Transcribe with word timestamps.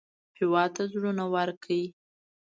هېواد 0.39 0.69
ته 0.75 0.83
زړونه 0.93 1.23
ورکړئ 1.35 1.83